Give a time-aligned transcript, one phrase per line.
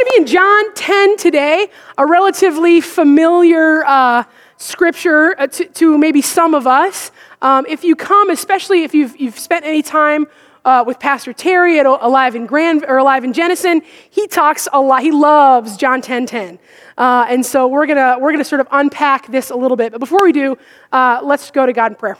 [0.00, 1.68] going to be in John 10 today,
[1.98, 4.24] a relatively familiar uh,
[4.56, 7.10] scripture uh, to, to, maybe some of us.
[7.42, 10.26] Um, if you come, especially if you've, you've spent any time
[10.64, 14.80] uh, with Pastor Terry at Alive in Grand or Alive in Jenison, he talks a
[14.80, 15.02] lot.
[15.02, 16.58] He loves John 10 10.
[16.96, 19.92] Uh, and so we're gonna we're gonna sort of unpack this a little bit.
[19.92, 20.56] But before we do,
[20.92, 22.18] uh, let's go to God in prayer.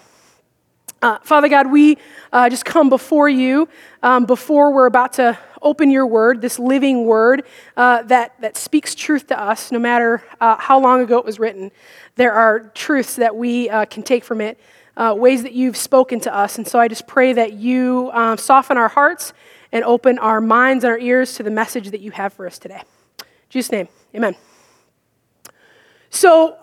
[1.03, 1.97] Uh, Father God, we
[2.31, 3.67] uh, just come before you
[4.03, 7.45] um, before we're about to open your word, this living word
[7.75, 11.39] uh, that, that speaks truth to us, no matter uh, how long ago it was
[11.39, 11.71] written.
[12.17, 14.61] There are truths that we uh, can take from it,
[14.95, 16.59] uh, ways that you've spoken to us.
[16.59, 19.33] And so I just pray that you um, soften our hearts
[19.73, 22.59] and open our minds and our ears to the message that you have for us
[22.59, 22.83] today.
[23.21, 24.37] In Jesus' name, amen.
[26.11, 26.57] So,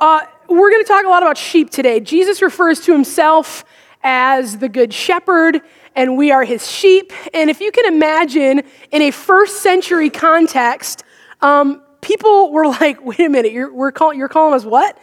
[0.50, 2.02] we're going to talk a lot about sheep today.
[2.02, 3.64] Jesus refers to himself
[4.10, 5.60] as the good shepherd,
[5.94, 7.12] and we are his sheep.
[7.34, 11.04] And if you can imagine, in a first century context,
[11.42, 14.98] um, people were like, wait a minute, you're, call, you're calling us what?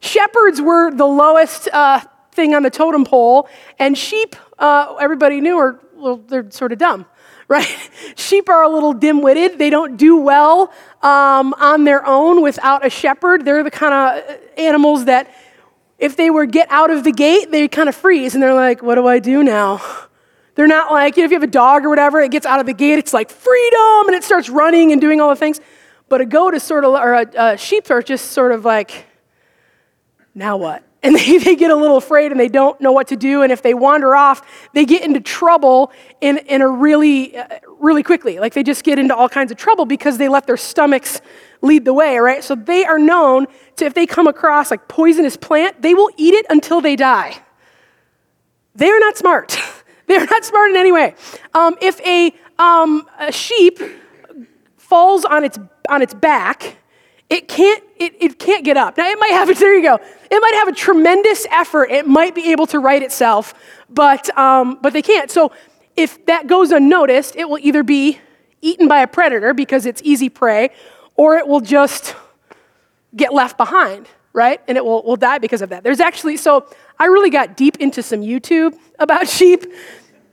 [0.00, 2.00] Shepherds were the lowest uh,
[2.32, 6.78] thing on the totem pole, and sheep, uh, everybody knew, are well, they're sort of
[6.78, 7.06] dumb,
[7.48, 7.90] right?
[8.16, 9.56] sheep are a little dim witted.
[9.56, 13.44] They don't do well um, on their own without a shepherd.
[13.44, 15.32] They're the kind of animals that
[15.98, 18.82] if they were get out of the gate, they kind of freeze and they're like,
[18.82, 19.82] what do I do now?
[20.54, 22.60] They're not like, you know, if you have a dog or whatever, it gets out
[22.60, 25.60] of the gate, it's like freedom and it starts running and doing all the things.
[26.08, 29.06] But a goat is sort of, or a, a sheep are just sort of like,
[30.34, 30.82] now what?
[31.08, 33.42] And they, they get a little afraid and they don't know what to do.
[33.42, 34.42] And if they wander off,
[34.74, 37.46] they get into trouble in, in a really, uh,
[37.80, 38.38] really quickly.
[38.38, 41.22] Like they just get into all kinds of trouble because they let their stomachs
[41.62, 42.44] lead the way, right?
[42.44, 46.34] So they are known to, if they come across like poisonous plant, they will eat
[46.34, 47.42] it until they die.
[48.74, 49.56] They are not smart.
[50.08, 51.14] They're not smart in any way.
[51.54, 53.78] Um, if a, um, a sheep
[54.76, 56.76] falls on its, on its back,
[57.30, 58.96] it can't, it, it can't get up.
[58.96, 59.96] Now, it might have, there you go.
[59.96, 61.90] It might have a tremendous effort.
[61.90, 63.54] It might be able to right itself,
[63.90, 65.30] but, um, but they can't.
[65.30, 65.52] So
[65.96, 68.18] if that goes unnoticed, it will either be
[68.60, 70.70] eaten by a predator because it's easy prey,
[71.16, 72.14] or it will just
[73.14, 74.60] get left behind, right?
[74.68, 75.82] And it will, will die because of that.
[75.82, 76.68] There's actually, so
[76.98, 79.64] I really got deep into some YouTube about sheep.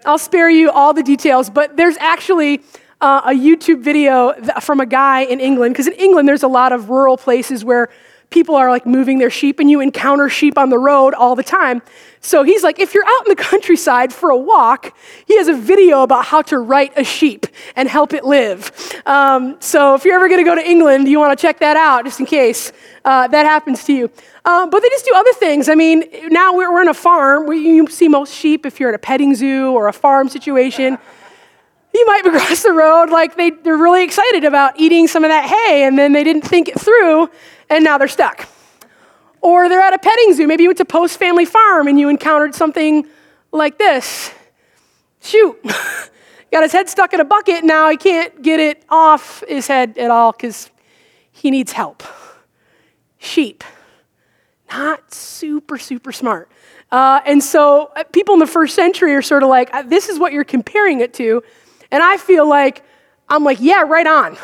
[0.06, 2.62] I'll spare you all the details, but there's actually
[3.02, 6.72] uh, a YouTube video from a guy in England, because in England there's a lot
[6.72, 7.90] of rural places where
[8.30, 11.44] people are like moving their sheep and you encounter sheep on the road all the
[11.44, 11.82] time.
[12.22, 14.96] So he's like, if you're out in the countryside for a walk,
[15.26, 17.46] he has a video about how to right a sheep
[17.76, 18.72] and help it live.
[19.06, 21.78] Um, so if you're ever going to go to England, you want to check that
[21.78, 22.72] out just in case
[23.06, 24.12] uh, that happens to you.
[24.44, 25.70] Um, but they just do other things.
[25.70, 27.48] I mean, now we're, we're in a farm.
[27.48, 30.98] We, you see most sheep if you're at a petting zoo or a farm situation.
[31.96, 35.30] You might be cross the road like they, they're really excited about eating some of
[35.30, 37.30] that hay and then they didn't think it through
[37.70, 38.50] and now they're stuck.
[39.42, 40.46] Or they're at a petting zoo.
[40.46, 43.08] Maybe you went to Post Family Farm and you encountered something
[43.54, 44.34] like this.
[45.22, 45.58] Shoot,
[46.52, 47.64] got his head stuck in a bucket.
[47.64, 50.70] Now he can't get it off his head at all because
[51.32, 52.04] he needs help.
[53.20, 53.64] Sheep,
[54.70, 56.52] not super, super smart.
[56.92, 60.10] Uh, and so uh, people in the first century are sort of like, uh, this
[60.10, 61.42] is what you're comparing it to.
[61.92, 62.84] And I feel like,
[63.30, 64.38] I'm like, yeah, right on.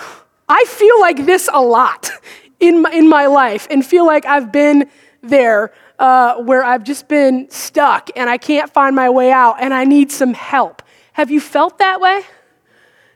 [0.50, 2.12] I feel like this a lot
[2.60, 4.90] in my, in my life and feel like I've been
[5.22, 9.74] there uh, where I've just been stuck and I can't find my way out and
[9.74, 10.82] I need some help.
[11.14, 12.24] Have you felt that way?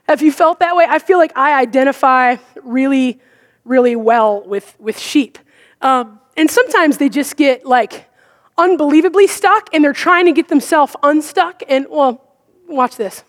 [0.08, 0.86] Have you felt that way?
[0.88, 3.20] I feel like I identify really,
[3.64, 5.38] really well with, with sheep.
[5.80, 8.08] Um, and sometimes they just get like
[8.56, 11.62] unbelievably stuck and they're trying to get themselves unstuck.
[11.68, 12.22] And, well,
[12.68, 13.24] watch this.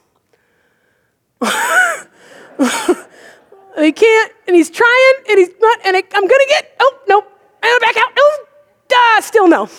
[3.80, 7.32] He can't, and he's trying, and he's not, and I, am gonna get, oh, nope,
[7.62, 8.46] and back out, oh,
[8.88, 9.70] duh, still no.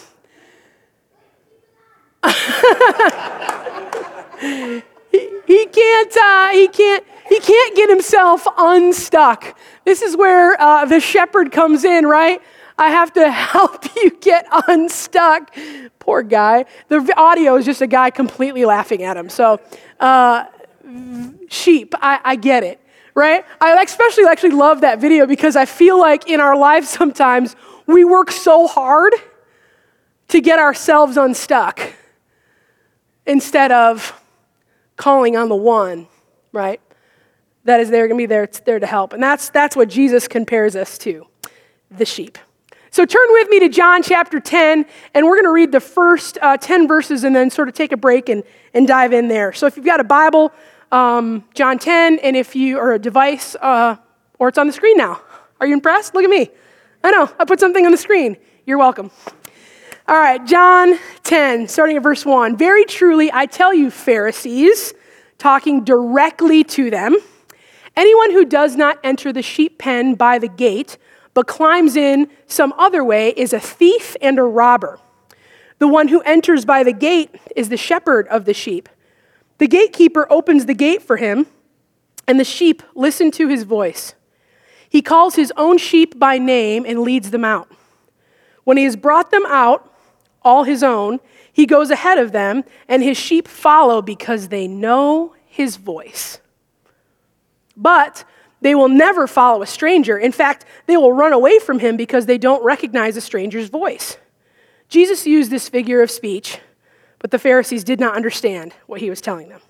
[5.11, 9.57] he, he can't, uh, he can't, he can't get himself unstuck.
[9.85, 12.41] This is where uh, the shepherd comes in, right?
[12.79, 15.55] I have to help you get unstuck.
[15.99, 16.65] Poor guy.
[16.89, 19.29] The audio is just a guy completely laughing at him.
[19.29, 19.61] So,
[20.01, 20.45] uh,
[21.49, 22.81] sheep, I, I get it
[23.19, 23.45] right?
[23.61, 28.05] I especially actually love that video because I feel like in our lives sometimes we
[28.05, 29.13] work so hard
[30.29, 31.81] to get ourselves unstuck
[33.27, 34.19] instead of
[34.97, 36.07] calling on the one,
[36.53, 36.81] right?
[37.65, 39.13] That is there going to be there, it's there to help.
[39.13, 41.27] And that's, that's what Jesus compares us to
[41.91, 42.39] the sheep.
[42.91, 46.39] So turn with me to John chapter 10, and we're going to read the first
[46.41, 48.45] uh, 10 verses and then sort of take a break and,
[48.75, 49.53] and dive in there.
[49.53, 50.53] So if you've got a Bible,
[50.93, 53.97] um, John 10, and if you are a device uh,
[54.39, 55.21] or it's on the screen now.
[55.61, 56.15] Are you impressed?
[56.15, 56.51] Look at me.
[57.03, 58.37] I know, I put something on the screen.
[58.67, 59.11] You're welcome.
[60.07, 62.57] All right, John 10, starting at verse 1.
[62.57, 64.95] Very truly, I tell you, Pharisees,
[65.37, 67.17] talking directly to them,
[67.97, 70.97] anyone who does not enter the sheep pen by the gate,
[71.35, 74.99] but climbs in some other way, is a thief and a robber.
[75.79, 78.89] The one who enters by the gate is the shepherd of the sheep.
[79.59, 81.47] The gatekeeper opens the gate for him,
[82.27, 84.15] and the sheep listen to his voice.
[84.89, 87.71] He calls his own sheep by name and leads them out.
[88.65, 89.93] When he has brought them out,
[90.43, 91.21] all his own,
[91.53, 96.39] he goes ahead of them, and his sheep follow because they know his voice.
[97.77, 98.25] But
[98.61, 100.19] they will never follow a stranger.
[100.19, 104.17] In fact, they will run away from him because they don't recognize a stranger's voice.
[104.89, 106.61] Jesus used this figure of speech,
[107.19, 109.61] but the Pharisees did not understand what he was telling them.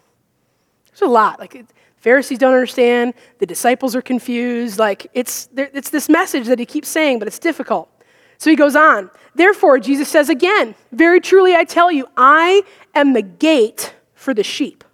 [0.91, 1.39] There's a lot.
[1.39, 1.65] Like,
[1.97, 3.15] Pharisees don't understand.
[3.39, 4.79] The disciples are confused.
[4.79, 7.91] Like, it's, it's this message that he keeps saying, but it's difficult.
[8.39, 9.11] So he goes on.
[9.35, 12.62] Therefore, Jesus says again, Very truly I tell you, I
[12.95, 14.85] am the gate for the sheep.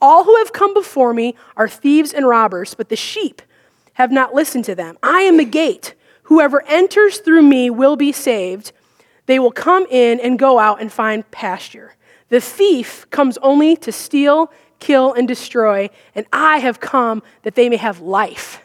[0.00, 3.42] All who have come before me are thieves and robbers, but the sheep
[3.94, 4.96] have not listened to them.
[5.02, 5.94] I am the gate.
[6.24, 8.72] Whoever enters through me will be saved.
[9.30, 11.94] They will come in and go out and find pasture.
[12.30, 14.50] The thief comes only to steal,
[14.80, 18.60] kill, and destroy, and I have come that they may have life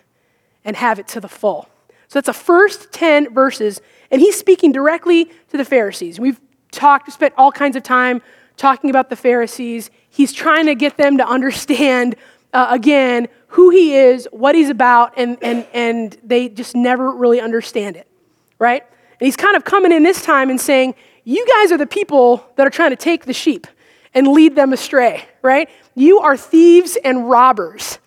[0.64, 1.70] and have it to the full.
[2.08, 3.80] So that's the first 10 verses,
[4.10, 6.20] and he's speaking directly to the Pharisees.
[6.20, 6.42] We've
[6.72, 8.24] talked, spent all kinds of time
[8.58, 9.92] talking about the Pharisees.
[10.10, 12.16] He's trying to get them to understand,
[12.54, 17.40] uh, again, who he is, what he's about, and, and, and they just never really
[17.40, 18.08] understand it,
[18.58, 18.84] right?
[19.20, 22.46] And he's kind of coming in this time and saying, You guys are the people
[22.56, 23.68] that are trying to take the sheep
[24.14, 25.70] and lead them astray, right?
[25.94, 28.00] You are thieves and robbers.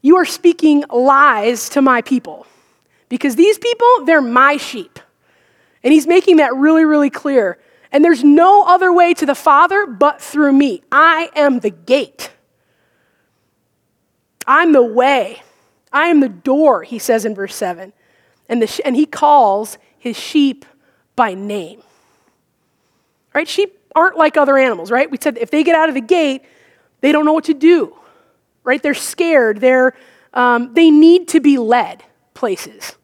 [0.00, 2.46] You are speaking lies to my people
[3.08, 4.98] because these people, they're my sheep.
[5.84, 7.58] And he's making that really, really clear.
[7.92, 10.82] And there's no other way to the Father but through me.
[10.90, 12.30] I am the gate.
[14.46, 15.42] I'm the way.
[15.92, 17.92] I am the door, he says in verse 7.
[18.48, 20.64] And, the, and he calls his sheep
[21.14, 21.80] by name.
[23.32, 23.46] Right?
[23.46, 25.08] Sheep aren't like other animals, right?
[25.08, 26.42] We said if they get out of the gate,
[27.02, 27.96] they don't know what to do,
[28.64, 28.82] right?
[28.82, 29.60] They're scared.
[29.60, 29.94] They're,
[30.34, 32.02] um, they need to be led
[32.34, 32.96] places.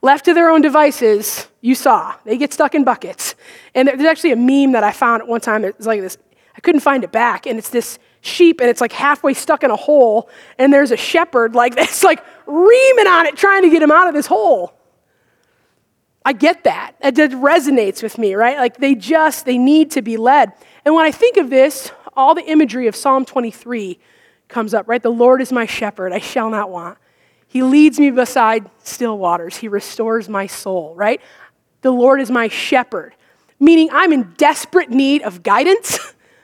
[0.00, 3.34] Left to their own devices, you saw, they get stuck in buckets.
[3.74, 5.62] And there's actually a meme that I found at one time.
[5.62, 6.16] It's like this,
[6.56, 7.44] I couldn't find it back.
[7.44, 10.30] And it's this sheep, and it's like halfway stuck in a hole.
[10.56, 14.08] And there's a shepherd like that's like reaming on it, trying to get him out
[14.08, 14.79] of this hole.
[16.24, 16.92] I get that.
[17.00, 18.58] It resonates with me, right?
[18.58, 20.52] Like they just, they need to be led.
[20.84, 23.98] And when I think of this, all the imagery of Psalm 23
[24.48, 25.02] comes up, right?
[25.02, 26.98] The Lord is my shepherd, I shall not want.
[27.46, 29.56] He leads me beside still waters.
[29.56, 31.20] He restores my soul, right?
[31.80, 33.14] The Lord is my shepherd,
[33.58, 35.98] meaning I'm in desperate need of guidance,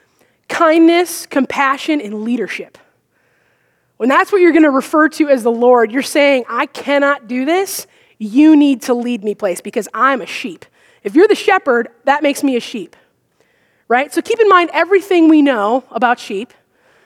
[0.49, 2.77] kindness, compassion, and leadership.
[3.97, 7.27] When that's what you're going to refer to as the Lord, you're saying, I cannot
[7.27, 7.87] do this
[8.17, 10.65] you need to lead me place because I'm a sheep.
[11.03, 12.95] If you're the shepherd, that makes me a sheep.
[13.87, 14.13] Right?
[14.13, 16.53] So keep in mind everything we know about sheep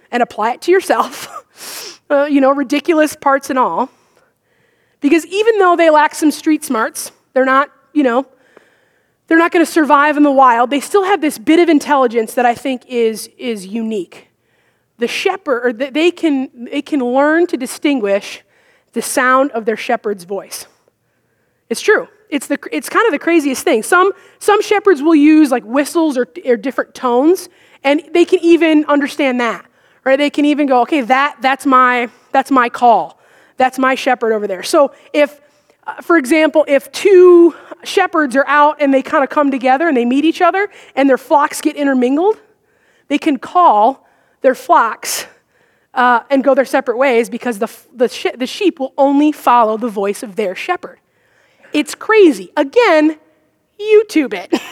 [0.10, 2.02] and apply it to yourself.
[2.10, 3.90] uh, you know, ridiculous parts and all.
[5.00, 8.28] Because even though they lack some street smarts, they're not, you know,
[9.28, 10.70] they're not going to survive in the wild.
[10.70, 14.28] They still have this bit of intelligence that I think is, is unique.
[14.98, 18.44] The shepherd, or they can, they can learn to distinguish
[18.94, 20.68] the sound of their shepherd's voice.
[21.72, 22.10] It's true.
[22.28, 23.82] It's, the, it's kind of the craziest thing.
[23.82, 27.48] Some, some shepherds will use like whistles or, or different tones,
[27.82, 29.66] and they can even understand that,
[30.04, 30.18] right?
[30.18, 33.18] They can even go, okay, that, that's, my, that's my call.
[33.56, 34.64] That's my shepherd over there.
[34.64, 35.40] So if,
[35.88, 39.96] uh, for example, if two shepherds are out and they kind of come together and
[39.96, 42.38] they meet each other and their flocks get intermingled,
[43.08, 44.06] they can call
[44.42, 45.26] their flocks
[45.94, 49.90] uh, and go their separate ways because the, the, the sheep will only follow the
[49.90, 51.01] voice of their shepherd.
[51.74, 52.52] It's crazy.
[52.58, 53.20] Again,
[53.80, 54.54] YouTube it.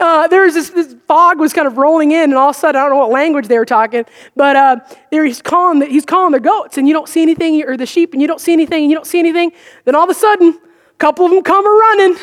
[0.00, 2.58] Uh, there was this, this, fog was kind of rolling in, and all of a
[2.58, 4.04] sudden, I don't know what language they were talking,
[4.36, 4.76] but uh,
[5.10, 7.84] there he's calling the, he's calling the goats, and you don't see anything, or the
[7.84, 9.50] sheep, and you don't see anything, and you don't see anything.
[9.86, 12.16] Then all of a sudden, a couple of them come a running,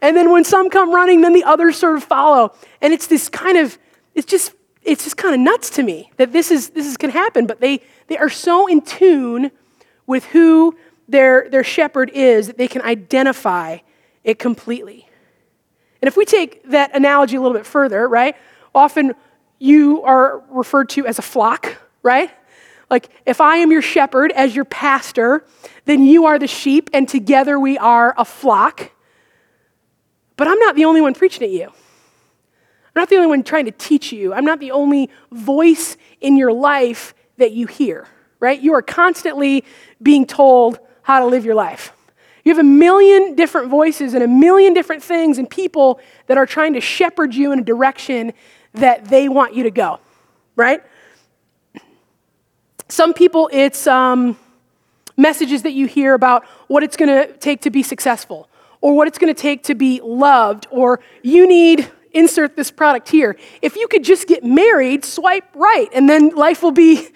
[0.00, 3.28] and then when some come running, then the others sort of follow, and it's this
[3.28, 3.78] kind of
[4.16, 4.52] it's just
[4.82, 7.60] it's just kind of nuts to me that this is this is can happen, but
[7.60, 9.52] they they are so in tune
[10.08, 10.76] with who
[11.08, 13.78] their, their shepherd is, that they can identify
[14.24, 15.08] it completely.
[16.00, 18.36] And if we take that analogy a little bit further, right?
[18.74, 19.14] Often
[19.58, 22.30] you are referred to as a flock, right?
[22.90, 25.46] Like, if I am your shepherd as your pastor,
[25.84, 28.90] then you are the sheep, and together we are a flock.
[30.36, 31.66] But I'm not the only one preaching at you.
[31.66, 34.34] I'm not the only one trying to teach you.
[34.34, 38.06] I'm not the only voice in your life that you hear,
[38.40, 38.60] right?
[38.60, 39.64] You are constantly
[40.02, 41.92] being told how to live your life.
[42.44, 46.46] You have a million different voices and a million different things and people that are
[46.46, 48.32] trying to shepherd you in a direction
[48.74, 50.00] that they want you to go,
[50.56, 50.82] right?
[52.88, 54.36] Some people, it's um,
[55.16, 58.48] messages that you hear about what it's going to take to be successful
[58.80, 63.08] or what it's going to take to be loved or you need insert this product
[63.08, 63.36] here.
[63.62, 67.08] If you could just get married, swipe right, and then life will be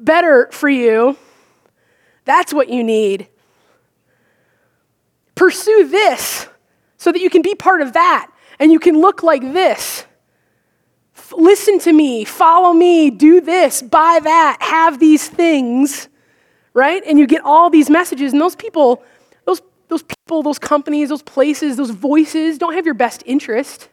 [0.00, 1.16] better for you.
[2.24, 3.28] That's what you need.
[5.42, 6.46] Pursue this
[6.98, 8.30] so that you can be part of that
[8.60, 10.04] and you can look like this.
[11.16, 16.08] F- listen to me, follow me, do this, buy that, have these things,
[16.74, 17.02] right?
[17.04, 19.02] And you get all these messages, and those people,
[19.44, 23.88] those, those people, those companies, those places, those voices don't have your best interest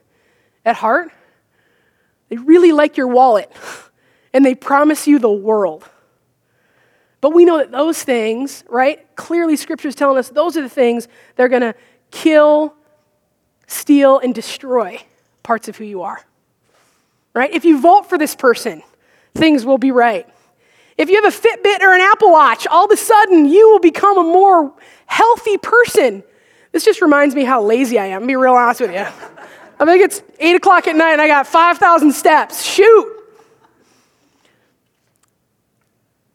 [0.64, 1.10] at heart.
[2.28, 3.50] They really like your wallet
[4.32, 5.84] and they promise you the world.
[7.20, 9.04] But we know that those things, right?
[9.16, 11.74] Clearly, Scripture is telling us those are the things that are going to
[12.10, 12.74] kill,
[13.66, 15.02] steal, and destroy
[15.42, 16.24] parts of who you are.
[17.34, 17.52] Right?
[17.52, 18.82] If you vote for this person,
[19.34, 20.26] things will be right.
[20.96, 23.78] If you have a Fitbit or an Apple Watch, all of a sudden you will
[23.78, 24.72] become a more
[25.06, 26.22] healthy person.
[26.72, 28.22] This just reminds me how lazy I am.
[28.22, 29.06] I'll be real honest with you.
[29.78, 32.62] I think it's 8 o'clock at night and I got 5,000 steps.
[32.62, 33.19] Shoot!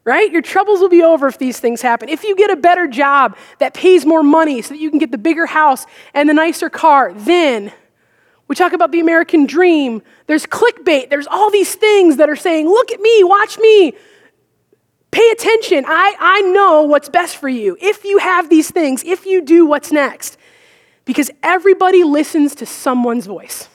[0.05, 0.31] Right?
[0.31, 2.09] Your troubles will be over if these things happen.
[2.09, 5.11] If you get a better job that pays more money so that you can get
[5.11, 7.73] the bigger house and the nicer car, then
[8.47, 10.03] we talk about the American dream.
[10.27, 11.09] There's clickbait.
[11.09, 13.93] There's all these things that are saying, look at me, watch me,
[15.09, 15.85] pay attention.
[15.87, 17.75] I, I know what's best for you.
[17.81, 20.37] If you have these things, if you do what's next,
[21.05, 23.69] because everybody listens to someone's voice.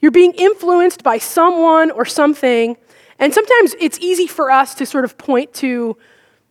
[0.00, 2.76] You're being influenced by someone or something
[3.18, 5.96] and sometimes it's easy for us to sort of point to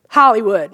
[0.09, 0.73] Hollywood,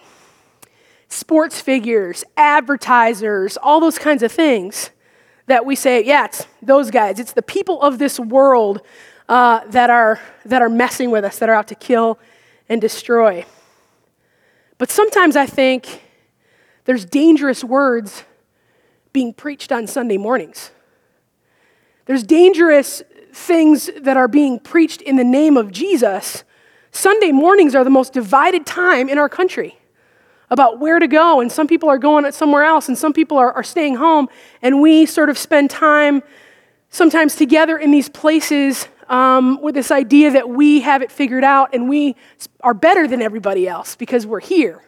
[1.09, 4.91] sports figures, advertisers, all those kinds of things
[5.47, 7.19] that we say, yeah, it's those guys.
[7.19, 8.81] It's the people of this world
[9.29, 12.19] uh, that, are, that are messing with us, that are out to kill
[12.69, 13.45] and destroy.
[14.77, 16.03] But sometimes I think
[16.85, 18.23] there's dangerous words
[19.13, 20.71] being preached on Sunday mornings.
[22.05, 23.01] There's dangerous
[23.37, 26.43] things that are being preached in the name of Jesus,
[26.91, 29.77] Sunday mornings are the most divided time in our country
[30.49, 31.39] about where to go.
[31.39, 34.27] And some people are going somewhere else, and some people are, are staying home.
[34.61, 36.23] And we sort of spend time
[36.89, 41.73] sometimes together in these places um, with this idea that we have it figured out
[41.73, 42.15] and we
[42.61, 44.83] are better than everybody else because we're here.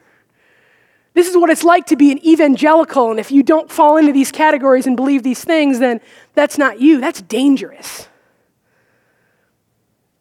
[1.13, 4.13] This is what it's like to be an evangelical, and if you don't fall into
[4.13, 6.01] these categories and believe these things, then
[6.33, 7.01] that's not you.
[7.01, 8.07] That's dangerous.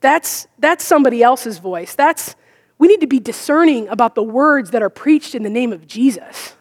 [0.00, 1.94] That's, that's somebody else's voice.
[1.94, 2.36] That's,
[2.78, 5.86] we need to be discerning about the words that are preached in the name of
[5.86, 6.54] Jesus.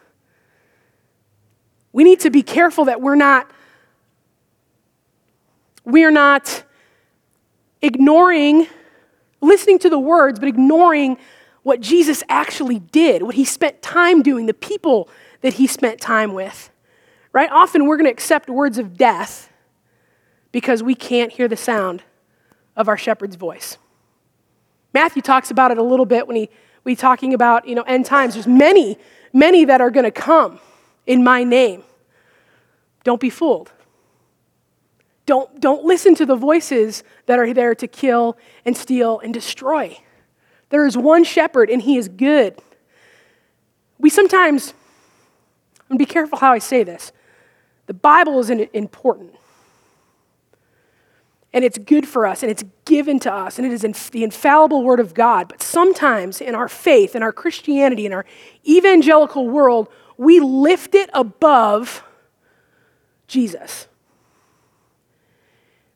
[1.92, 3.50] We need to be careful that we're not
[5.84, 6.64] we're not
[7.80, 8.66] ignoring
[9.40, 11.16] listening to the words but ignoring
[11.62, 15.08] what Jesus actually did, what he spent time doing, the people
[15.40, 16.70] that he spent time with.
[17.32, 17.50] Right?
[17.50, 19.50] Often we're going to accept words of death
[20.52, 22.02] because we can't hear the sound
[22.78, 23.76] of our shepherd's voice.
[24.94, 26.48] Matthew talks about it a little bit when he
[26.84, 28.32] we talking about you know end times.
[28.32, 28.96] There's many,
[29.34, 30.58] many that are going to come
[31.06, 31.82] in my name.
[33.04, 33.72] Don't be fooled.
[35.26, 39.98] Don't, don't listen to the voices that are there to kill and steal and destroy.
[40.70, 42.58] There is one shepherd, and he is good.
[43.98, 44.72] We sometimes,
[45.90, 47.12] and be careful how I say this,
[47.84, 49.34] the Bible is important
[51.52, 54.22] and it's good for us and it's given to us and it is in the
[54.22, 55.48] infallible word of God.
[55.48, 58.26] But sometimes in our faith, in our Christianity, in our
[58.66, 62.04] evangelical world, we lift it above
[63.26, 63.86] Jesus.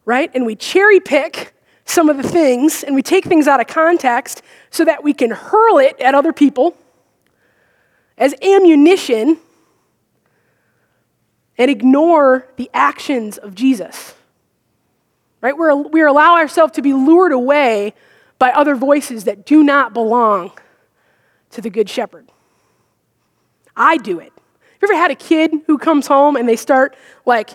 [0.05, 0.31] Right?
[0.35, 1.55] And we cherry pick
[1.85, 5.31] some of the things and we take things out of context so that we can
[5.31, 6.77] hurl it at other people
[8.17, 9.39] as ammunition
[11.59, 14.15] and ignore the actions of Jesus
[15.43, 15.57] right?
[15.57, 17.93] We're, we allow ourselves to be lured away
[18.39, 20.53] by other voices that do not belong
[21.51, 22.31] to the Good Shepherd.
[23.77, 24.33] I do it.
[24.81, 26.97] Have you ever had a kid who comes home and they start
[27.27, 27.51] like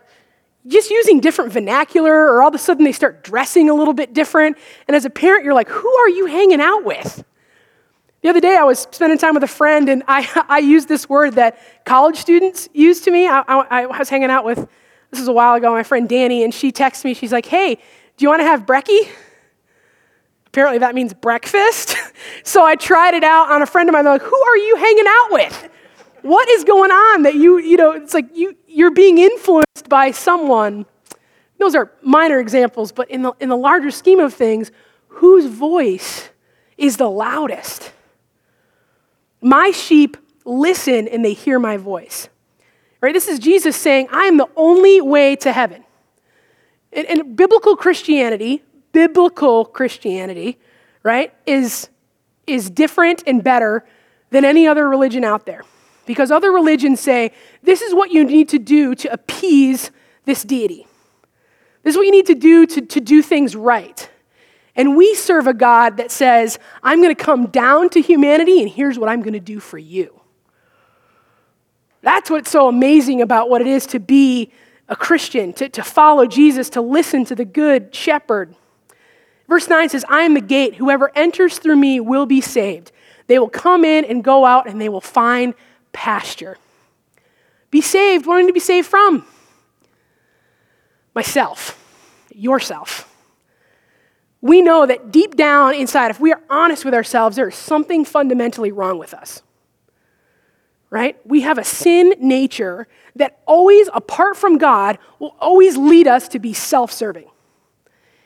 [0.68, 4.14] just using different vernacular, or all of a sudden they start dressing a little bit
[4.14, 4.58] different.
[4.88, 7.24] And as a parent, you're like, who are you hanging out with?
[8.22, 11.08] The other day, I was spending time with a friend, and I, I used this
[11.08, 13.28] word that college students use to me.
[13.28, 14.68] I, I, I was hanging out with,
[15.12, 17.14] this was a while ago, my friend Danny, and she texts me.
[17.14, 19.10] She's like, hey, do you want to have brekkie?
[20.48, 21.96] Apparently, that means breakfast.
[22.44, 24.04] so I tried it out on a friend of mine.
[24.04, 25.70] They're like, who are you hanging out with?
[26.24, 30.12] What is going on that you, you know, it's like you, you're being influenced by
[30.12, 30.86] someone.
[31.58, 34.72] Those are minor examples, but in the, in the larger scheme of things,
[35.08, 36.30] whose voice
[36.78, 37.92] is the loudest?
[39.42, 42.30] My sheep listen and they hear my voice.
[43.08, 43.14] Right?
[43.14, 45.86] This is Jesus saying, I am the only way to heaven.
[46.92, 50.60] And, and biblical Christianity, biblical Christianity,
[51.04, 51.88] right, is,
[52.48, 53.86] is different and better
[54.30, 55.64] than any other religion out there.
[56.06, 57.32] Because other religions say,
[57.64, 59.90] this is what you need to do to appease
[60.26, 60.86] this deity.
[61.84, 64.10] This is what you need to do to, to do things right.
[64.76, 68.70] And we serve a God that says, I'm going to come down to humanity and
[68.70, 70.17] here's what I'm going to do for you.
[72.02, 74.52] That's what's so amazing about what it is to be
[74.90, 78.56] a Christian, to, to follow Jesus, to listen to the good shepherd.
[79.48, 80.76] Verse 9 says, I am the gate.
[80.76, 82.92] Whoever enters through me will be saved.
[83.28, 85.54] They will come in and go out and they will find
[85.92, 86.58] pasture.
[87.72, 88.26] Be saved.
[88.26, 89.26] What to be saved from?
[91.14, 91.84] Myself,
[92.34, 93.08] yourself
[94.42, 98.06] we know that deep down inside, if we are honest with ourselves, there is something
[98.06, 99.42] fundamentally wrong with us.
[100.90, 101.18] Right?
[101.26, 106.40] We have a sin nature that always, apart from God, will always lead us to
[106.40, 107.30] be self serving.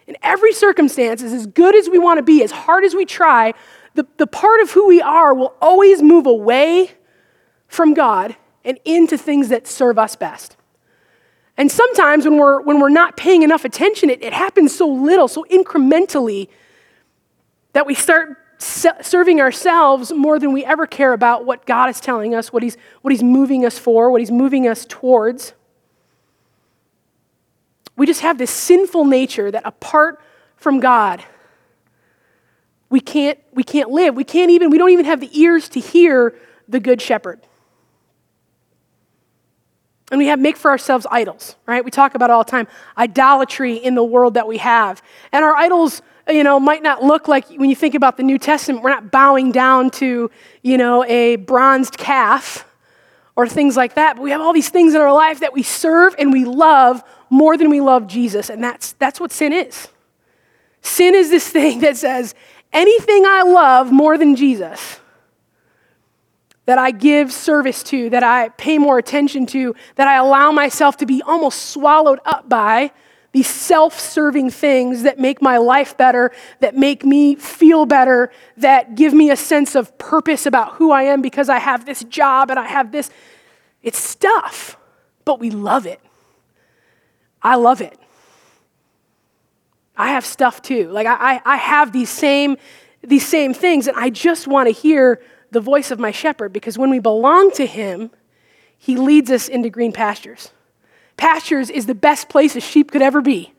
[0.05, 3.53] In every circumstance, as good as we want to be, as hard as we try,
[3.93, 6.91] the, the part of who we are will always move away
[7.67, 10.55] from God and into things that serve us best.
[11.57, 15.27] And sometimes when we're, when we're not paying enough attention, it, it happens so little,
[15.27, 16.47] so incrementally,
[17.73, 22.35] that we start serving ourselves more than we ever care about what God is telling
[22.35, 25.53] us, what he's, what he's moving us for, what He's moving us towards.
[27.97, 30.21] We just have this sinful nature that apart
[30.55, 31.23] from God,
[32.89, 34.15] we can't, we can't live.
[34.15, 36.35] We can't even, we don't even have the ears to hear
[36.67, 37.39] the Good Shepherd.
[40.11, 41.85] And we have make for ourselves idols, right?
[41.85, 45.01] We talk about all the time idolatry in the world that we have.
[45.31, 48.37] And our idols, you know, might not look like when you think about the New
[48.37, 50.29] Testament, we're not bowing down to,
[50.61, 52.67] you know, a bronzed calf
[53.35, 54.17] or things like that.
[54.17, 57.03] But we have all these things in our life that we serve and we love
[57.29, 58.49] more than we love Jesus.
[58.49, 59.87] And that's, that's what sin is.
[60.81, 62.35] Sin is this thing that says,
[62.73, 64.99] anything I love more than Jesus
[66.65, 70.97] that I give service to, that I pay more attention to, that I allow myself
[70.97, 72.91] to be almost swallowed up by
[73.31, 78.95] these self serving things that make my life better, that make me feel better, that
[78.95, 82.49] give me a sense of purpose about who I am because I have this job
[82.49, 83.09] and I have this.
[83.81, 84.77] It's stuff,
[85.23, 86.01] but we love it.
[87.41, 87.97] I love it.
[89.95, 90.89] I have stuff too.
[90.89, 92.57] Like I, I have these same,
[93.01, 96.77] these same things, and I just want to hear the voice of my shepherd because
[96.77, 98.11] when we belong to him,
[98.77, 100.51] he leads us into green pastures.
[101.17, 103.53] Pastures is the best place a sheep could ever be,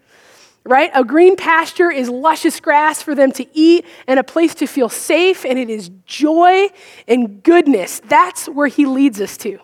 [0.65, 0.91] right?
[0.95, 4.89] A green pasture is luscious grass for them to eat and a place to feel
[4.89, 6.69] safe, and it is joy
[7.07, 8.01] and goodness.
[8.01, 9.59] That's where he leads us to.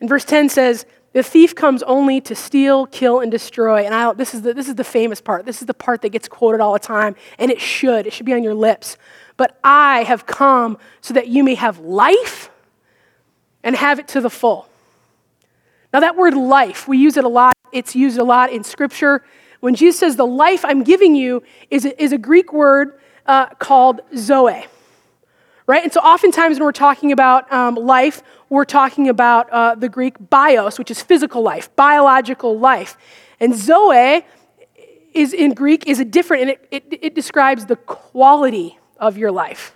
[0.00, 3.84] And verse 10 says, the thief comes only to steal, kill, and destroy.
[3.84, 5.44] And I, this, is the, this is the famous part.
[5.44, 8.06] This is the part that gets quoted all the time, and it should.
[8.06, 8.96] It should be on your lips
[9.36, 12.50] but I have come so that you may have life
[13.62, 14.68] and have it to the full.
[15.92, 17.54] Now, that word life, we use it a lot.
[17.72, 19.24] It's used a lot in Scripture.
[19.60, 23.46] When Jesus says, The life I'm giving you is a, is a Greek word uh,
[23.54, 24.66] called zoe.
[25.66, 25.84] Right?
[25.84, 30.16] And so, oftentimes, when we're talking about um, life, we're talking about uh, the Greek
[30.30, 32.96] bios, which is physical life, biological life.
[33.38, 34.24] And zoe
[35.14, 39.30] is in Greek is a different, and it, it, it describes the quality of your
[39.30, 39.74] life.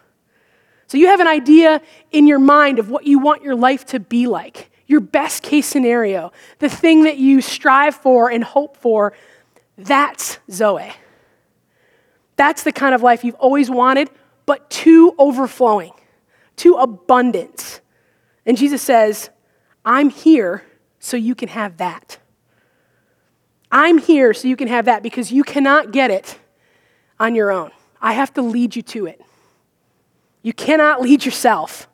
[0.87, 4.01] So you have an idea in your mind of what you want your life to
[4.01, 9.13] be like, your best case scenario, the thing that you strive for and hope for.
[9.77, 10.93] That's Zoe.
[12.37, 14.11] That's the kind of life you've always wanted,
[14.45, 15.93] but too overflowing,
[16.57, 17.81] too abundant.
[18.45, 19.31] And Jesus says,
[19.85, 20.65] I'm here
[20.99, 22.19] so you can have that.
[23.71, 26.39] I'm here so you can have that because you cannot get it
[27.19, 27.71] on your own.
[28.01, 29.21] I have to lead you to it.
[30.43, 31.89] You cannot lead yourself.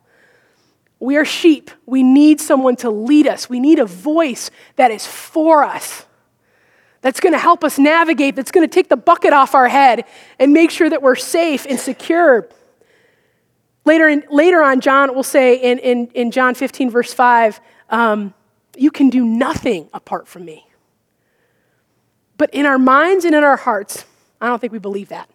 [1.03, 1.73] We are sheep.
[1.85, 3.51] We need someone to lead us.
[3.51, 6.07] We need a voice that is for us,
[7.01, 10.05] that's going to help us navigate, that's going to take the bucket off our head
[10.39, 12.49] and make sure that we're safe and secure.
[13.85, 17.61] Later, in, later on, John will say in, in, in John 15, verse 5,
[17.91, 18.33] um,
[18.77, 20.65] You can do nothing apart from me.
[22.39, 24.05] But in our minds and in our hearts,
[24.41, 25.29] I don't think we believe that.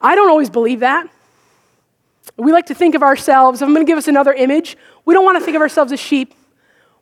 [0.00, 1.08] I don't always believe that.
[2.36, 4.76] We like to think of ourselves, I'm going to give us another image.
[5.04, 6.34] We don't want to think of ourselves as sheep.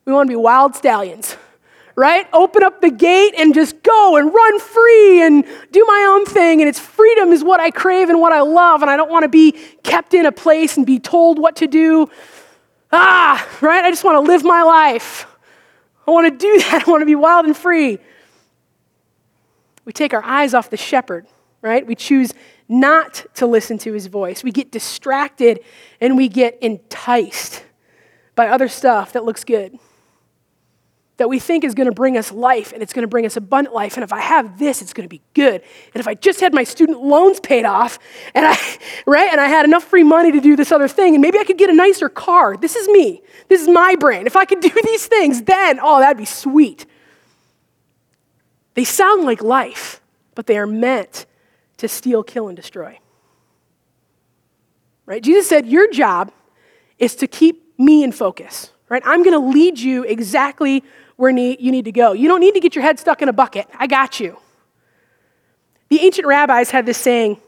[0.04, 1.36] We want to be wild stallions,
[1.94, 2.26] right?
[2.32, 6.60] Open up the gate and just go and run free and do my own thing.
[6.60, 8.82] And it's freedom is what I crave and what I love.
[8.82, 11.66] And I don't want to be kept in a place and be told what to
[11.66, 12.10] do.
[12.90, 13.84] Ah, right?
[13.84, 15.26] I just want to live my life.
[16.06, 16.84] I want to do that.
[16.86, 17.98] I want to be wild and free.
[19.84, 21.26] We take our eyes off the shepherd,
[21.62, 21.86] right?
[21.86, 22.34] We choose
[22.68, 24.42] not to listen to his voice.
[24.42, 25.60] We get distracted
[26.00, 27.64] and we get enticed
[28.34, 29.78] by other stuff that looks good,
[31.18, 33.36] that we think is going to bring us life and it's going to bring us
[33.36, 33.96] abundant life.
[33.96, 35.62] And if I have this, it's going to be good.
[35.94, 37.98] And if I just had my student loans paid off
[38.34, 38.56] and I,
[39.06, 41.44] right, and I had enough free money to do this other thing, and maybe I
[41.44, 42.56] could get a nicer car.
[42.56, 43.22] This is me.
[43.48, 44.26] This is my brain.
[44.26, 46.86] If I could do these things, then, oh, that'd be sweet.
[48.74, 50.00] They sound like life,
[50.34, 51.26] but they are meant
[51.82, 52.98] to steal, kill, and destroy.
[55.04, 55.22] Right?
[55.22, 56.32] Jesus said, Your job
[56.98, 58.70] is to keep me in focus.
[58.88, 59.02] Right?
[59.04, 60.84] I'm going to lead you exactly
[61.16, 62.12] where you need to go.
[62.12, 63.66] You don't need to get your head stuck in a bucket.
[63.78, 64.38] I got you.
[65.88, 67.40] The ancient rabbis had this saying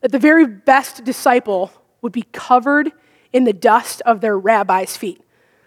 [0.00, 2.92] that the very best disciple would be covered
[3.32, 5.20] in the dust of their rabbi's feet.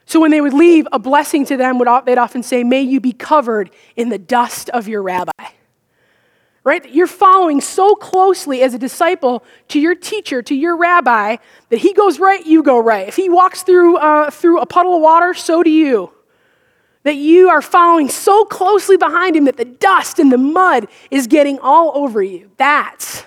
[0.06, 3.00] So when they would leave, a blessing to them, would, they'd often say, May you
[3.00, 5.32] be covered in the dust of your rabbi.
[6.64, 6.90] Right?
[6.90, 11.36] You're following so closely as a disciple to your teacher, to your rabbi,
[11.70, 13.06] that he goes right, you go right.
[13.06, 16.14] If he walks through, uh, through a puddle of water, so do you.
[17.04, 21.28] That you are following so closely behind him that the dust and the mud is
[21.28, 22.50] getting all over you.
[22.56, 23.26] That's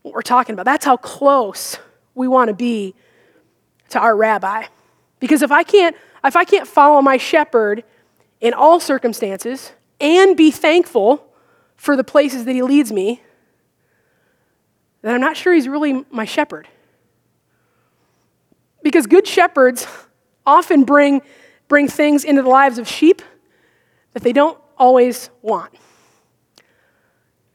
[0.00, 0.64] what we're talking about.
[0.64, 1.78] That's how close
[2.14, 2.94] we want to be
[3.90, 4.64] to our rabbi.
[5.20, 7.84] Because if I can't, if I can't follow my shepherd
[8.40, 11.26] in all circumstances and be thankful
[11.84, 13.20] for the places that he leads me,
[15.02, 16.66] then I'm not sure he's really my shepherd.
[18.82, 19.86] Because good shepherds
[20.46, 21.20] often bring,
[21.68, 23.20] bring things into the lives of sheep
[24.14, 25.74] that they don't always want.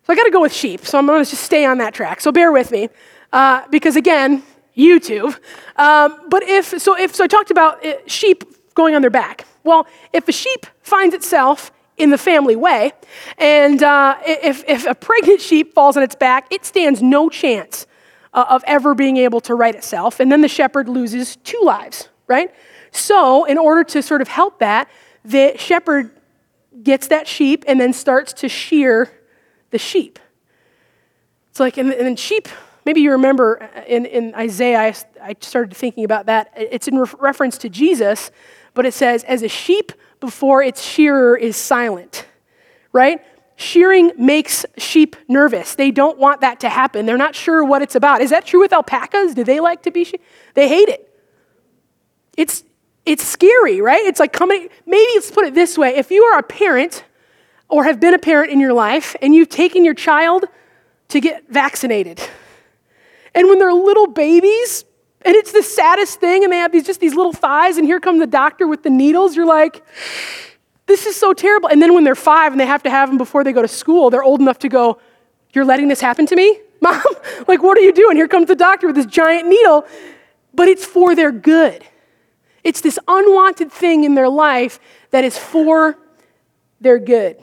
[0.03, 0.85] So I got to go with sheep.
[0.85, 2.21] So I'm going to just stay on that track.
[2.21, 2.89] So bear with me.
[3.33, 4.43] Uh, because again,
[4.77, 5.35] YouTube.
[5.75, 8.43] Um, but if, so if, so I talked about uh, sheep
[8.75, 9.47] going on their back.
[9.63, 12.93] Well, if a sheep finds itself in the family way,
[13.37, 17.85] and uh, if, if a pregnant sheep falls on its back, it stands no chance
[18.33, 22.09] uh, of ever being able to right itself, and then the shepherd loses two lives,
[22.27, 22.53] right?
[22.91, 24.89] So, in order to sort of help that,
[25.23, 26.11] the shepherd
[26.81, 29.11] gets that sheep and then starts to shear
[29.71, 30.17] the sheep.
[31.51, 32.47] It's like, and, and sheep
[32.89, 36.51] Maybe you remember uh, in, in Isaiah, I, I started thinking about that.
[36.55, 38.31] It's in re- reference to Jesus,
[38.73, 42.25] but it says, as a sheep before its shearer is silent,
[42.91, 43.21] right?
[43.55, 45.75] Shearing makes sheep nervous.
[45.75, 47.05] They don't want that to happen.
[47.05, 48.21] They're not sure what it's about.
[48.21, 49.33] Is that true with alpacas?
[49.33, 50.21] Do they like to be sheep?
[50.53, 51.05] They hate it.
[52.37, 52.63] It's,
[53.05, 54.05] it's scary, right?
[54.05, 55.95] It's like coming, maybe let's put it this way.
[55.95, 57.03] If you are a parent
[57.67, 60.45] or have been a parent in your life and you've taken your child
[61.09, 62.21] to get vaccinated,
[63.35, 64.85] and when they're little babies,
[65.25, 67.99] and it's the saddest thing, and they have these just these little thighs, and here
[67.99, 69.83] comes the doctor with the needles, you're like,
[70.89, 71.69] this is so terrible.
[71.69, 73.67] And then when they're five and they have to have them before they go to
[73.67, 74.99] school, they're old enough to go,
[75.53, 76.59] You're letting this happen to me?
[76.81, 77.01] Mom,
[77.47, 78.17] like, what are you doing?
[78.17, 79.85] Here comes the doctor with this giant needle.
[80.53, 81.85] But it's for their good.
[82.63, 84.79] It's this unwanted thing in their life
[85.11, 85.97] that is for
[86.81, 87.37] their good.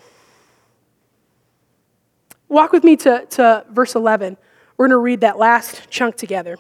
[2.48, 4.36] Walk with me to, to verse 11.
[4.76, 6.58] We're going to read that last chunk together.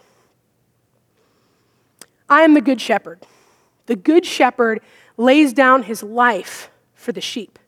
[2.28, 3.20] I am the good shepherd.
[3.86, 4.80] The good shepherd
[5.16, 7.58] lays down his life for the sheep.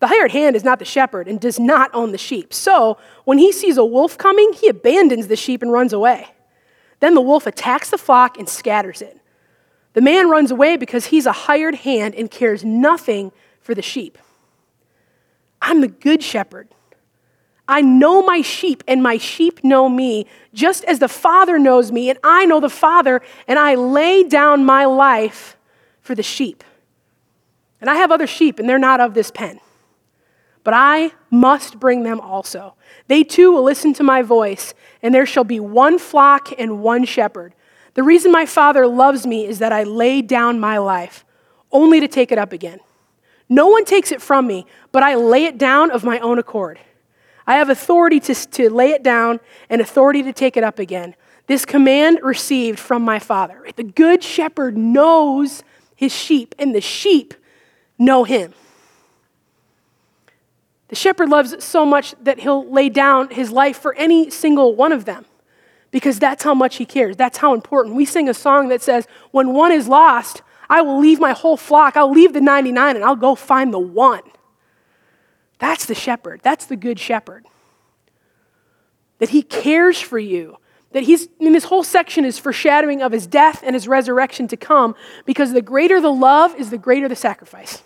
[0.00, 2.52] The hired hand is not the shepherd and does not own the sheep.
[2.52, 6.26] So, when he sees a wolf coming, he abandons the sheep and runs away.
[6.98, 9.20] Then the wolf attacks the flock and scatters it.
[9.92, 14.18] The man runs away because he's a hired hand and cares nothing for the sheep.
[15.60, 16.68] I'm the good shepherd.
[17.72, 22.10] I know my sheep, and my sheep know me, just as the Father knows me,
[22.10, 25.56] and I know the Father, and I lay down my life
[26.02, 26.62] for the sheep.
[27.80, 29.58] And I have other sheep, and they're not of this pen.
[30.64, 32.74] But I must bring them also.
[33.08, 37.06] They too will listen to my voice, and there shall be one flock and one
[37.06, 37.54] shepherd.
[37.94, 41.24] The reason my Father loves me is that I lay down my life
[41.70, 42.80] only to take it up again.
[43.48, 46.78] No one takes it from me, but I lay it down of my own accord.
[47.46, 51.14] I have authority to, to lay it down and authority to take it up again.
[51.46, 53.66] This command received from my Father.
[53.74, 55.62] The good shepherd knows
[55.96, 57.34] his sheep, and the sheep
[57.98, 58.54] know him.
[60.88, 64.92] The shepherd loves so much that he'll lay down his life for any single one
[64.92, 65.24] of them
[65.90, 67.16] because that's how much he cares.
[67.16, 67.94] That's how important.
[67.94, 71.56] We sing a song that says, When one is lost, I will leave my whole
[71.56, 71.96] flock.
[71.96, 74.22] I'll leave the 99 and I'll go find the one.
[75.62, 76.40] That's the shepherd.
[76.42, 77.46] That's the good shepherd.
[79.20, 80.56] That he cares for you.
[80.90, 84.48] That he's, I mean, this whole section is foreshadowing of his death and his resurrection
[84.48, 87.84] to come because the greater the love is the greater the sacrifice.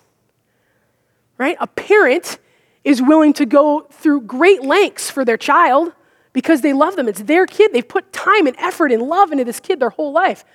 [1.36, 1.58] Right?
[1.60, 2.38] A parent
[2.82, 5.92] is willing to go through great lengths for their child
[6.32, 7.08] because they love them.
[7.08, 7.74] It's their kid.
[7.74, 10.46] They've put time and effort and love into this kid their whole life,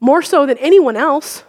[0.00, 1.44] more so than anyone else.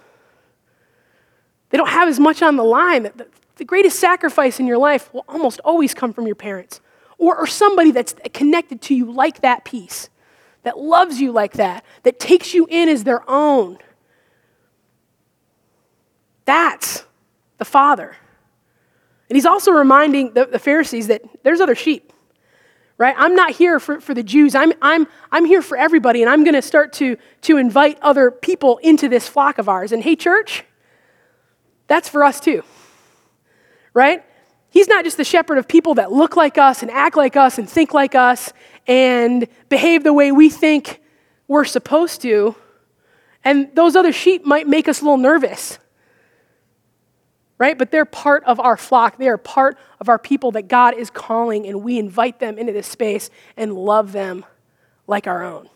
[1.72, 3.12] They don't have as much on the line.
[3.58, 6.82] The greatest sacrifice in your life will almost always come from your parents
[7.18, 10.10] or, or somebody that's connected to you like that piece,
[10.64, 13.78] that loves you like that, that takes you in as their own.
[16.46, 17.06] That's
[17.58, 18.16] the Father.
[19.30, 22.14] And he's also reminding the, the Pharisees that there's other sheep
[22.98, 23.16] right?
[23.18, 24.56] I'm not here for, for the Jews.
[24.56, 28.32] I'm, I'm, I'm here for everybody, and I'm going to start to, to invite other
[28.32, 29.92] people into this flock of ours.
[29.92, 30.64] And hey, church,
[31.88, 32.64] that's for us too,
[33.94, 34.24] right?
[34.70, 37.58] He's not just the shepherd of people that look like us and act like us
[37.58, 38.52] and think like us
[38.88, 41.02] and behave the way we think
[41.48, 42.56] we're supposed to.
[43.44, 45.78] And those other sheep might make us a little nervous
[47.64, 47.78] right?
[47.78, 49.18] But they're part of our flock.
[49.18, 52.74] They are part of our people that God is calling, and we invite them into
[52.74, 54.44] this space and love them
[55.08, 55.70] like our own.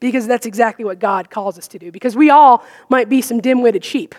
[0.00, 1.92] Because that's exactly what God calls us to do.
[1.92, 4.14] Because we all might be some dim witted sheep,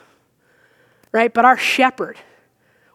[1.12, 1.34] right?
[1.34, 2.17] But our shepherd,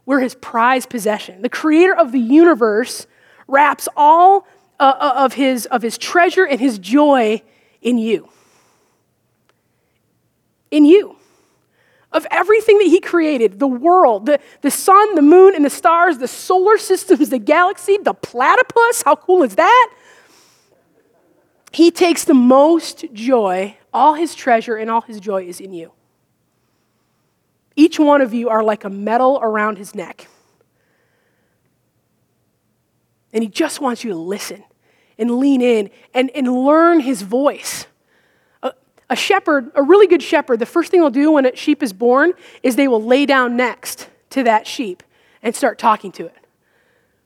[0.04, 1.42] we're his prized possession.
[1.42, 3.06] The creator of the universe
[3.46, 4.46] wraps all
[4.80, 7.42] uh, uh of, his, of his treasure and his joy
[7.80, 8.28] in you.
[10.70, 11.16] In you
[12.12, 16.18] of everything that he created the world, the, the sun, the moon, and the stars,
[16.18, 19.02] the solar systems, the galaxy, the platypus.
[19.02, 19.94] How cool is that?
[21.72, 25.92] He takes the most joy, all his treasure and all his joy is in you.
[27.76, 30.28] Each one of you are like a medal around his neck.
[33.32, 34.64] And he just wants you to listen
[35.18, 37.86] and lean in and, and learn his voice
[39.12, 41.92] a shepherd, a really good shepherd, the first thing they'll do when a sheep is
[41.92, 42.32] born
[42.62, 45.02] is they will lay down next to that sheep
[45.42, 46.34] and start talking to it.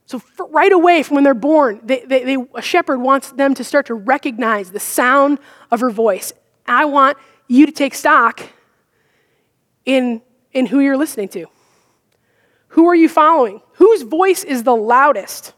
[0.05, 3.63] So, right away from when they're born, they, they, they, a shepherd wants them to
[3.63, 5.39] start to recognize the sound
[5.71, 6.33] of her voice.
[6.67, 8.43] I want you to take stock
[9.85, 10.23] in,
[10.57, 11.47] in who you're listening to.
[12.69, 13.61] Who are you following?
[13.75, 15.53] Whose voice is the loudest?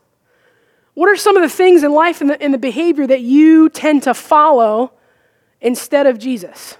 [0.94, 4.02] What are some of the things in life and the, the behavior that you tend
[4.02, 4.92] to follow
[5.60, 6.76] instead of Jesus.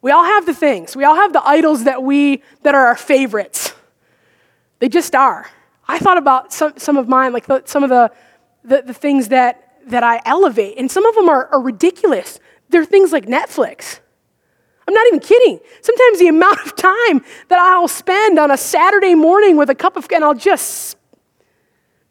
[0.00, 0.96] We all have the things.
[0.96, 3.72] We all have the idols that we that are our favorites.
[4.78, 5.46] They just are.
[5.86, 8.10] I thought about some, some of mine, like the, some of the,
[8.64, 12.40] the, the, things that, that I elevate, and some of them are, are ridiculous.
[12.70, 14.00] They're things like Netflix.
[14.86, 15.60] I'm not even kidding.
[15.80, 19.96] Sometimes the amount of time that I'll spend on a Saturday morning with a cup
[19.96, 20.96] of, and I'll just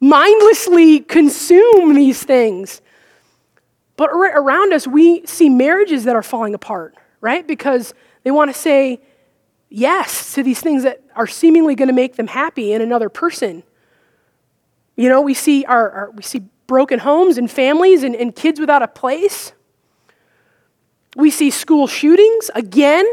[0.00, 2.82] mindlessly consume these things.
[3.96, 7.46] But around us, we see marriages that are falling apart, right?
[7.46, 9.00] Because they want to say
[9.68, 13.62] yes to these things that are seemingly going to make them happy in another person.
[14.96, 18.58] You know, we see, our, our we see broken homes and families and, and kids
[18.58, 19.52] without a place.
[21.16, 23.06] We see school shootings again.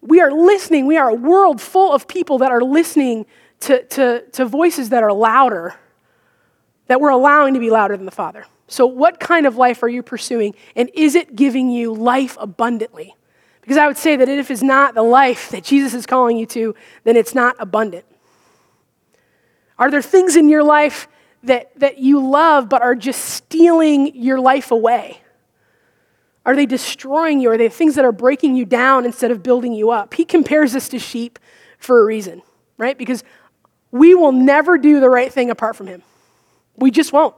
[0.00, 0.86] We are listening.
[0.86, 3.26] We are a world full of people that are listening
[3.60, 5.74] to, to, to voices that are louder,
[6.86, 8.46] that we're allowing to be louder than the Father.
[8.66, 10.54] So, what kind of life are you pursuing?
[10.76, 13.16] And is it giving you life abundantly?
[13.60, 16.46] Because I would say that if it's not the life that Jesus is calling you
[16.46, 16.74] to,
[17.04, 18.04] then it's not abundant.
[19.78, 21.08] Are there things in your life
[21.42, 25.20] that, that you love but are just stealing your life away?
[26.50, 27.48] Are they destroying you?
[27.52, 30.14] Are they things that are breaking you down instead of building you up?
[30.14, 31.38] He compares us to sheep
[31.78, 32.42] for a reason,
[32.76, 32.98] right?
[32.98, 33.22] Because
[33.92, 36.02] we will never do the right thing apart from Him.
[36.74, 37.36] We just won't.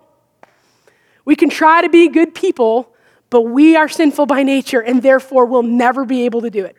[1.27, 2.91] We can try to be good people,
[3.29, 6.79] but we are sinful by nature and therefore will never be able to do it.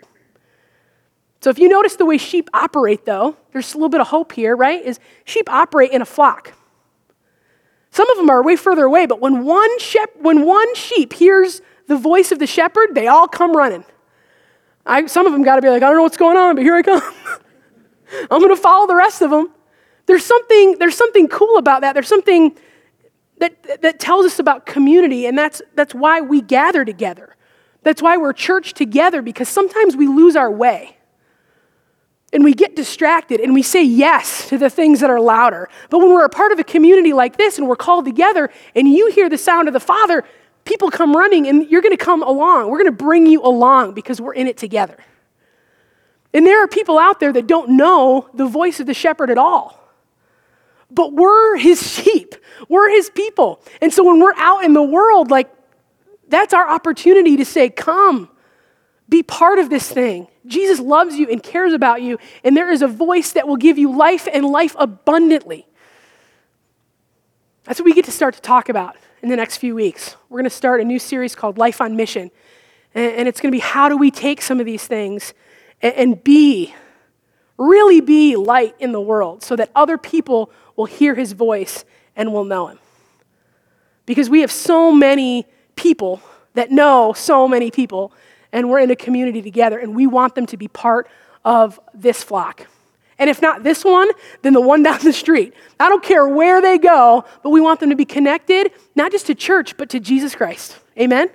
[1.41, 4.31] So if you notice the way sheep operate, though, there's a little bit of hope
[4.31, 4.83] here, right?
[4.83, 6.53] Is sheep operate in a flock.
[7.91, 11.61] Some of them are way further away, but when one, shep- when one sheep hears
[11.87, 13.85] the voice of the shepherd, they all come running.
[14.85, 16.63] I, some of them got to be like, I don't know what's going on, but
[16.63, 17.01] here I come.
[18.31, 19.49] I'm going to follow the rest of them.
[20.05, 21.93] There's something, there's something cool about that.
[21.93, 22.57] There's something
[23.37, 27.35] that, that tells us about community, and that's, that's why we gather together.
[27.83, 30.97] That's why we're church together, because sometimes we lose our way.
[32.31, 35.69] And we get distracted and we say yes to the things that are louder.
[35.91, 38.87] But when we're a part of a community like this and we're called together and
[38.87, 40.23] you hear the sound of the Father,
[40.65, 42.69] people come running and you're going to come along.
[42.69, 44.97] We're going to bring you along because we're in it together.
[46.33, 49.37] And there are people out there that don't know the voice of the shepherd at
[49.37, 49.79] all.
[50.89, 52.35] But we're his sheep,
[52.69, 53.61] we're his people.
[53.81, 55.49] And so when we're out in the world, like,
[56.27, 58.29] that's our opportunity to say, Come,
[59.09, 60.27] be part of this thing.
[60.45, 63.77] Jesus loves you and cares about you, and there is a voice that will give
[63.77, 65.65] you life and life abundantly.
[67.63, 70.17] That's what we get to start to talk about in the next few weeks.
[70.29, 72.29] We're going to start a new series called Life on Mission.
[72.93, 75.33] And, it's going to be how do we take some of these things
[75.81, 76.75] and, be,
[77.57, 82.31] really be light in the world so that other people will hear his voice and
[82.33, 82.77] will know him.
[84.05, 86.21] Because we have so many people
[86.53, 88.13] that know so many people,
[88.51, 91.07] and we're in a community together, and we want them to be part
[91.43, 92.67] of this flock.
[93.19, 94.09] And if not this one,
[94.41, 95.53] then the one down the street.
[95.79, 99.27] I don't care where they go, but we want them to be connected, not just
[99.27, 100.77] to church, but to Jesus Christ.
[100.99, 101.29] Amen?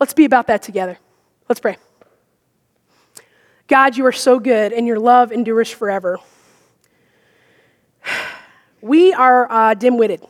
[0.00, 0.98] Let's be about that together.
[1.48, 1.76] Let's pray.
[3.66, 6.18] God, you are so good, and your love endures forever.
[8.80, 10.24] We are uh, dim witted,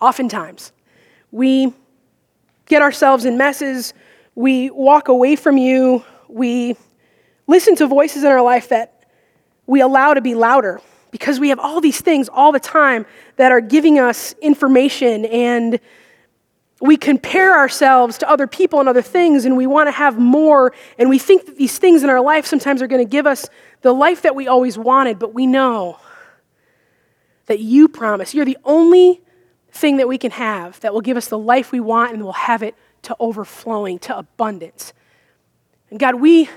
[0.00, 0.70] oftentimes.
[1.32, 1.74] We
[2.66, 3.92] get ourselves in messes,
[4.36, 6.76] we walk away from you, we
[7.48, 8.97] listen to voices in our life that
[9.68, 13.52] we allow to be louder because we have all these things all the time that
[13.52, 15.78] are giving us information and
[16.80, 20.72] we compare ourselves to other people and other things and we want to have more
[20.98, 23.46] and we think that these things in our life sometimes are going to give us
[23.82, 25.98] the life that we always wanted but we know
[27.46, 29.20] that you promise you're the only
[29.70, 32.32] thing that we can have that will give us the life we want and we'll
[32.32, 34.92] have it to overflowing to abundance.
[35.90, 36.48] And god we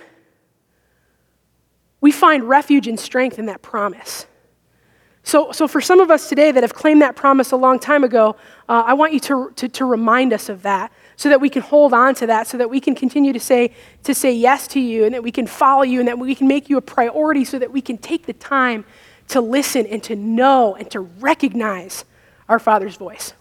[2.02, 4.26] we find refuge and strength in that promise.
[5.24, 8.04] So, so for some of us today that have claimed that promise a long time
[8.04, 8.36] ago,
[8.68, 11.62] uh, I want you to, to, to remind us of that so that we can
[11.62, 14.80] hold on to that, so that we can continue to say, to say yes to
[14.80, 17.46] you, and that we can follow you, and that we can make you a priority,
[17.46, 18.84] so that we can take the time
[19.28, 22.04] to listen and to know and to recognize
[22.50, 23.34] our Father's voice.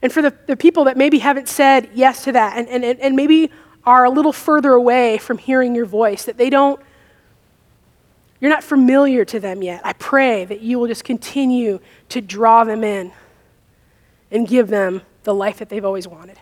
[0.00, 3.16] And for the, the people that maybe haven't said yes to that, and, and, and
[3.16, 3.50] maybe
[3.84, 6.80] are a little further away from hearing your voice, that they don't
[8.40, 9.80] you're not familiar to them yet.
[9.84, 13.12] I pray that you will just continue to draw them in
[14.30, 16.38] and give them the life that they've always wanted.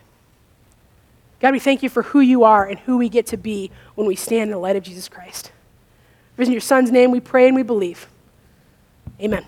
[1.41, 4.07] God, we thank you for who you are and who we get to be when
[4.07, 5.53] we stand in the light of Jesus Christ.
[6.39, 8.09] In your son's name we pray and we believe.
[9.21, 9.45] Amen.